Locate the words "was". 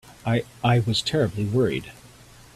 0.79-1.03